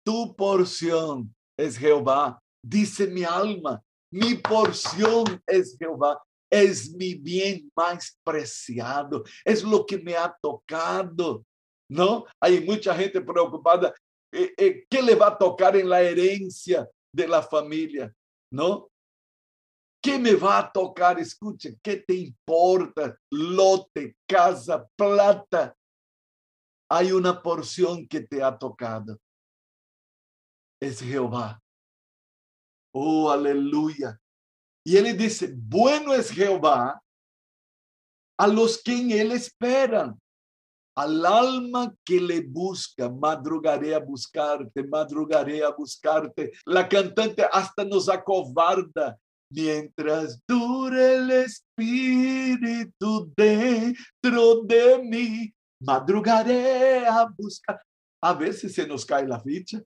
Tu 0.03 0.35
porción 0.35 1.35
es 1.55 1.77
Jehová, 1.77 2.41
dice 2.63 3.05
mi 3.05 3.23
alma. 3.23 3.83
Mi 4.11 4.35
porción 4.35 5.41
es 5.45 5.75
Jehová. 5.77 6.21
Es 6.49 6.93
mi 6.93 7.15
bien 7.15 7.69
más 7.75 8.17
preciado. 8.23 9.23
Es 9.43 9.63
lo 9.63 9.85
que 9.85 9.97
me 9.97 10.15
ha 10.15 10.35
tocado. 10.41 11.43
¿no? 11.89 12.25
Hay 12.39 12.61
mucha 12.61 12.95
gente 12.95 13.21
preocupada. 13.21 13.93
Eh, 14.31 14.53
eh, 14.57 14.85
¿Qué 14.89 15.01
le 15.01 15.15
va 15.15 15.27
a 15.27 15.37
tocar 15.37 15.75
en 15.75 15.89
la 15.89 16.01
herencia 16.01 16.87
de 17.13 17.27
la 17.27 17.41
familia? 17.41 18.13
¿No? 18.51 18.89
¿Qué 20.01 20.19
me 20.19 20.35
va 20.35 20.59
a 20.59 20.71
tocar? 20.71 21.19
Escuche, 21.19 21.77
¿qué 21.81 21.97
te 21.97 22.13
importa? 22.13 23.17
Lote, 23.31 24.17
casa, 24.27 24.87
plata. 24.95 25.75
Hay 26.89 27.11
una 27.11 27.41
porción 27.41 28.07
que 28.07 28.21
te 28.21 28.41
ha 28.41 28.57
tocado. 28.57 29.17
Es 30.79 31.01
Jehová. 31.01 31.61
Oh, 32.99 33.29
aleluya. 33.29 34.19
Y 34.83 34.97
él 34.97 35.15
dice, 35.15 35.53
bueno 35.55 36.13
es 36.13 36.31
Jehová 36.31 36.99
a 38.39 38.47
los 38.47 38.81
que 38.81 38.99
en 38.99 39.11
él 39.11 39.31
esperan 39.33 40.19
al 40.95 41.25
alma 41.27 41.93
que 42.03 42.19
le 42.19 42.41
busca, 42.41 43.07
madrugaré 43.07 43.93
a 43.93 43.99
buscarte, 43.99 44.83
madrugaré 44.83 45.63
a 45.63 45.69
buscarte. 45.69 46.53
La 46.65 46.89
cantante 46.89 47.45
hasta 47.51 47.85
nos 47.85 48.09
acovarda. 48.09 49.15
Mientras 49.49 50.41
dure 50.47 51.15
el 51.15 51.31
espíritu 51.31 53.31
dentro 53.37 54.63
de 54.63 54.99
mí, 55.03 55.53
madrugaré 55.79 57.05
a 57.05 57.31
buscar. 57.37 57.79
A 58.19 58.51
si 58.51 58.67
se 58.67 58.87
nos 58.87 59.05
cae 59.05 59.27
la 59.27 59.39
ficha. 59.39 59.79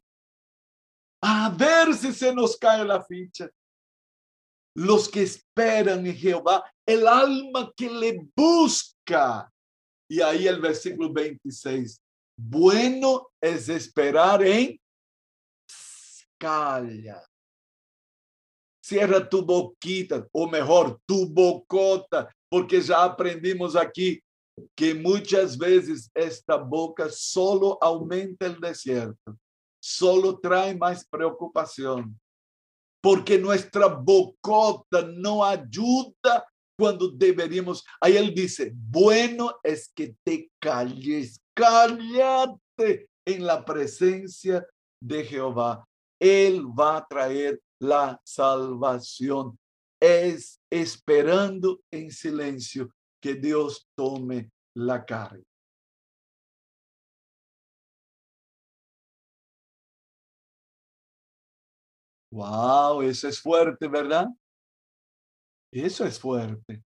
A 1.22 1.50
ver 1.50 1.94
si 1.94 2.14
se 2.14 2.34
nos 2.34 2.58
cae 2.58 2.84
la 2.84 3.04
ficha. 3.04 3.50
Los 4.76 5.10
que 5.10 5.24
esperan 5.24 6.06
en 6.08 6.16
Jehová, 6.16 6.64
el 6.86 7.08
alma 7.08 7.72
que 7.76 7.90
le 7.90 8.28
busca 8.36 9.52
y 10.10 10.22
ahí 10.22 10.48
el 10.48 10.60
versículo 10.60 11.12
26. 11.12 12.02
Bueno 12.38 13.30
es 13.40 13.70
esperar 13.70 14.44
en 14.44 14.80
calla. 16.38 17.24
Cierra 18.84 19.30
tu 19.30 19.46
boquita, 19.46 20.28
o 20.34 20.50
mejor, 20.50 21.00
tu 21.06 21.28
bocota, 21.28 22.34
porque 22.50 22.82
ya 22.82 23.04
aprendimos 23.04 23.76
aquí 23.76 24.22
que 24.76 24.94
muchas 24.94 25.58
veces 25.58 26.10
esta 26.14 26.58
boca 26.58 27.08
solo 27.10 27.78
aumenta 27.80 28.48
el 28.48 28.60
desierto, 28.60 29.38
solo 29.82 30.40
trae 30.40 30.76
más 30.76 31.06
preocupación, 31.06 32.20
porque 33.02 33.38
nuestra 33.38 33.88
bocota 33.88 35.02
no 35.02 35.44
ayuda 35.44 36.46
cuando 36.78 37.10
deberíamos, 37.10 37.84
ahí 38.00 38.18
él 38.18 38.34
dice, 38.34 38.72
bueno 38.74 39.56
es 39.64 39.92
que 39.94 40.16
te 40.24 40.50
calles, 40.60 41.40
cállate 41.54 43.10
en 43.26 43.46
la 43.46 43.64
presencia 43.64 44.66
de 45.02 45.24
Jehová. 45.24 45.86
Él 46.20 46.66
va 46.68 46.98
a 46.98 47.08
traer 47.08 47.60
la 47.80 48.20
salvación. 48.24 49.58
Es 50.00 50.60
esperando 50.72 51.82
en 51.92 52.12
silencio 52.12 52.90
que 53.22 53.36
Dios 53.36 53.88
tome 53.96 54.50
la 54.76 55.06
carga. 55.06 55.44
Wow, 62.32 63.02
eso 63.02 63.28
es 63.28 63.40
fuerte, 63.40 63.88
¿verdad? 63.88 64.28
Eso 65.72 66.06
es 66.06 66.20
fuerte. 66.20 66.84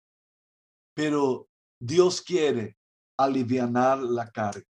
Pero 0.95 1.47
Dios 1.80 2.21
quiere 2.21 2.77
aliviar 3.17 3.99
la 3.99 4.30
carga. 4.30 4.65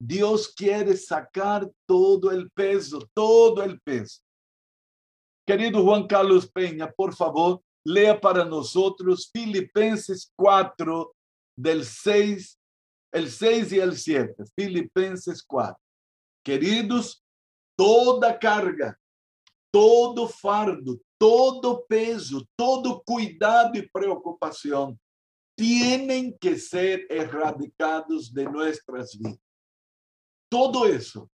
Dios 0.00 0.52
quiere 0.54 0.96
sacar 0.96 1.70
todo 1.86 2.30
el 2.30 2.50
peso, 2.50 3.08
todo 3.14 3.62
el 3.62 3.80
peso. 3.80 4.20
Querido 5.46 5.82
Juan 5.82 6.06
Carlos 6.06 6.50
Peña, 6.50 6.90
por 6.90 7.14
favor, 7.14 7.62
lea 7.84 8.20
para 8.20 8.44
nosotros 8.44 9.30
Filipenses 9.32 10.32
4, 10.36 11.14
del 11.56 11.84
6, 11.84 12.58
el 13.12 13.30
6 13.30 13.72
y 13.72 13.78
el 13.80 13.96
7. 13.96 14.44
Filipenses 14.56 15.42
4. 15.44 15.76
Queridos, 16.44 17.24
toda 17.76 18.38
carga, 18.38 18.98
todo 19.72 20.28
fardo, 20.28 21.00
todo 21.18 21.84
peso, 21.86 22.44
todo 22.54 23.02
cuidado 23.02 23.72
y 23.74 23.88
preocupación 23.88 24.98
tienen 25.56 26.36
que 26.38 26.58
ser 26.58 27.06
erradicados 27.08 28.32
de 28.32 28.44
nuestras 28.44 29.16
vidas. 29.16 29.38
Todo 30.50 30.86
eso. 30.86 31.30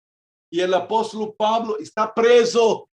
Y 0.51 0.59
el 0.59 0.73
apóstol 0.73 1.33
Pablo 1.37 1.77
está 1.79 2.13
preso. 2.13 2.89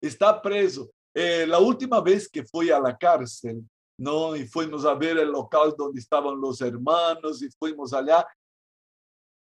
Está 0.00 0.40
preso. 0.40 0.90
Eh, 1.14 1.46
la 1.46 1.58
última 1.58 2.00
vez 2.00 2.28
que 2.28 2.44
fui 2.44 2.70
a 2.70 2.80
la 2.80 2.96
cárcel, 2.96 3.62
¿no? 3.98 4.34
Y 4.34 4.46
fuimos 4.46 4.84
a 4.84 4.94
ver 4.94 5.18
el 5.18 5.28
local 5.30 5.74
donde 5.76 6.00
estaban 6.00 6.40
los 6.40 6.60
hermanos 6.60 7.42
y 7.42 7.50
fuimos 7.50 7.92
allá. 7.92 8.26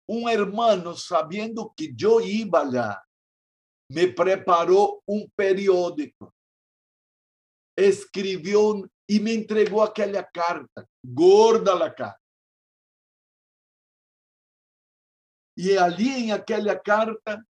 Un 0.08 0.30
hermano, 0.30 0.96
sabiendo 0.96 1.74
que 1.76 1.92
yo 1.96 2.22
iba 2.22 2.62
allá, 2.62 3.04
me 3.90 4.08
preparó 4.08 5.02
un 5.06 5.30
periódico, 5.36 6.34
escribió 7.78 8.90
y 9.08 9.20
me 9.20 9.34
entregó 9.34 9.84
aquella 9.84 10.28
carta, 10.28 10.88
gorda 11.04 11.76
la 11.76 11.94
carta. 11.94 12.20
Y 15.58 15.78
allí 15.78 16.26
en 16.26 16.32
aquella 16.32 16.80
carta, 16.82 17.44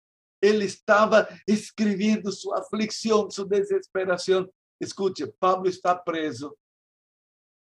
él 0.42 0.60
estaba 0.60 1.26
escribiendo 1.46 2.30
su 2.30 2.52
aflicción, 2.52 3.30
su 3.30 3.46
desesperación. 3.46 4.50
Escuche, 4.78 5.26
Pablo 5.26 5.70
está 5.70 6.02
preso 6.04 6.54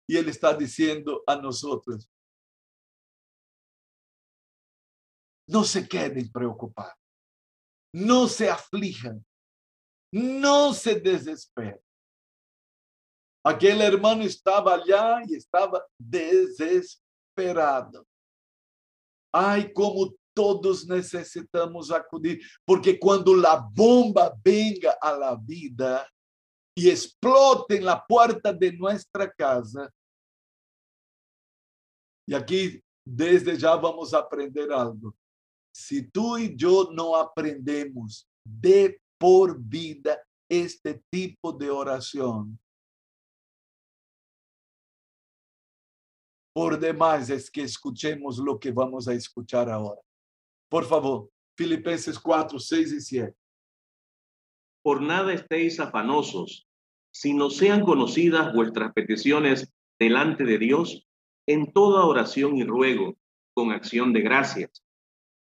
y 0.09 0.17
él 0.17 0.29
está 0.29 0.53
diciendo 0.55 1.23
a 1.27 1.37
nosotros, 1.37 2.09
no 5.49 5.63
se 5.63 5.87
queden 5.87 6.31
preocupados. 6.33 7.06
No 7.97 8.29
se 8.29 8.51
aflijan, 8.51 9.25
no 10.13 10.75
se 10.75 11.01
desesperen. 11.01 11.81
Aquel 13.43 13.81
hermano 13.81 14.23
estaba 14.23 14.75
allá 14.75 15.23
y 15.27 15.37
estaba 15.37 15.83
desesperado. 15.99 17.01
Ay, 19.33 19.73
como 19.73 20.15
todos 20.35 20.87
necesitamos 20.87 21.91
acudir, 21.91 22.43
porque 22.67 22.99
cuando 22.99 23.35
la 23.35 23.67
bomba 23.73 24.37
venga 24.45 24.99
a 25.01 25.17
la 25.17 25.35
vida 25.35 26.07
y 26.77 26.91
explote 26.91 27.81
la 27.81 28.05
puerta 28.05 28.53
de 28.53 28.75
nuestra 28.75 29.33
casa, 29.33 29.91
y 32.29 32.35
aquí 32.35 32.79
desde 33.07 33.57
ya 33.57 33.75
vamos 33.77 34.13
a 34.13 34.19
aprender 34.19 34.71
algo. 34.71 35.15
Si 35.79 36.11
tú 36.11 36.39
y 36.39 36.57
yo 36.57 36.89
no 36.91 37.17
aprendemos 37.17 38.27
de 38.43 38.99
por 39.19 39.61
vida 39.61 40.19
este 40.49 41.03
tipo 41.11 41.53
de 41.53 41.71
oración, 41.71 42.59
por 46.55 46.81
demás 46.81 47.29
es 47.29 47.51
que 47.51 47.61
escuchemos 47.61 48.39
lo 48.39 48.59
que 48.59 48.73
vamos 48.73 49.07
a 49.07 49.13
escuchar 49.13 49.69
ahora. 49.69 50.01
Por 50.71 50.87
favor, 50.87 51.29
Filipenses 51.59 52.19
4, 52.19 52.59
6 52.59 52.93
y 52.95 53.01
7. 53.03 53.37
Por 54.83 55.03
nada 55.03 55.35
estéis 55.35 55.79
afanosos, 55.79 56.67
sino 57.13 57.51
sean 57.51 57.85
conocidas 57.85 58.55
vuestras 58.55 58.95
peticiones 58.95 59.71
delante 60.01 60.45
de 60.45 60.57
Dios 60.57 61.07
en 61.47 61.71
toda 61.71 62.07
oración 62.07 62.57
y 62.57 62.65
ruego, 62.65 63.15
con 63.55 63.73
acción 63.73 64.15
de 64.15 64.23
gracias. 64.23 64.86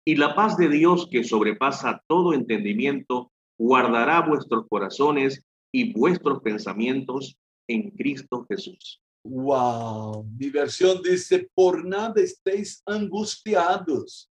Y 0.08 0.14
la 0.14 0.36
paz 0.36 0.56
de 0.56 0.68
Dios 0.68 1.08
que 1.10 1.24
sobrepasa 1.24 2.00
todo 2.06 2.32
entendimiento, 2.32 3.32
guardará 3.58 4.20
vuestros 4.20 4.66
corazones 4.68 5.42
y 5.72 5.92
vuestros 5.92 6.40
pensamientos 6.42 7.36
en 7.68 7.90
Cristo 7.90 8.46
Jesús. 8.48 9.02
Wow, 9.24 10.24
mi 10.38 10.50
versión 10.50 11.02
dice, 11.02 11.50
por 11.52 11.84
nada 11.84 12.22
estéis 12.22 12.80
angustiados, 12.86 14.30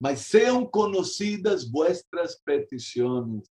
mas 0.00 0.22
sean 0.22 0.66
conocidas 0.66 1.70
vuestras 1.70 2.42
peticiones 2.44 3.48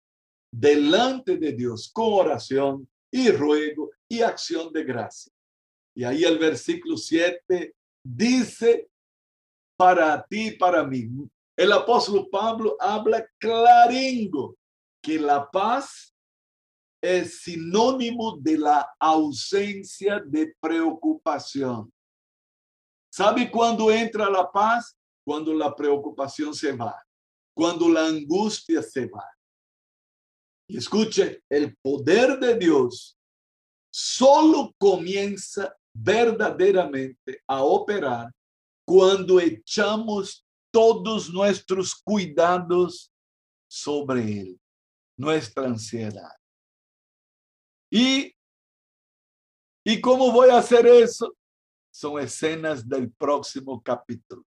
delante 0.51 1.37
de 1.37 1.53
Dios 1.53 1.91
con 1.93 2.15
oración 2.15 2.89
y 3.13 3.31
ruego 3.31 3.91
y 4.09 4.23
acción 4.23 4.73
de 4.73 4.85
gracia. 4.85 5.31
Y 5.95 6.05
ahí 6.05 6.25
el 6.25 6.39
versículo 6.39 6.97
7 6.97 7.75
dice, 8.03 8.89
para 9.77 10.25
ti, 10.25 10.53
para 10.53 10.83
mí. 10.85 11.11
El 11.59 11.73
apóstolo 11.73 12.31
Pablo 12.31 12.77
habla 12.79 13.29
claringo 13.37 14.57
que 15.03 15.18
la 15.18 15.51
paz 15.51 16.14
es 17.03 17.40
sinónimo 17.40 18.37
de 18.38 18.59
la 18.59 18.88
ausencia 19.01 20.23
de 20.25 20.55
preocupación. 20.61 21.92
¿Sabe 23.12 23.51
cuándo 23.51 23.90
entra 23.90 24.31
la 24.31 24.49
paz? 24.49 24.97
Cuando 25.27 25.53
la 25.53 25.75
preocupación 25.75 26.55
se 26.55 26.71
va, 26.77 27.05
cuando 27.53 27.88
la 27.88 28.07
angustia 28.07 28.81
se 28.81 29.07
va. 29.07 29.29
Y 30.68 30.77
escuche, 30.77 31.42
el 31.51 31.77
poder 31.83 32.38
de 32.38 32.57
Dios 32.57 33.18
solo 33.90 34.73
comienza 34.79 35.77
verdaderamente 35.92 37.42
a 37.49 37.64
operar 37.64 38.31
cuando 38.87 39.40
echamos 39.40 40.44
todos 40.71 41.31
nuestros 41.31 41.95
cuidados 41.95 43.13
sobre 43.69 44.41
Él, 44.41 44.61
nuestra 45.17 45.67
ansiedad. 45.67 46.33
Y, 47.91 48.35
¿y 49.85 50.01
cómo 50.01 50.31
voy 50.33 50.51
a 50.51 50.59
hacer 50.59 50.87
eso? 50.87 51.35
Son 51.91 52.21
escenas 52.21 52.87
del 52.89 53.11
próximo 53.13 53.83
capítulo. 53.83 54.45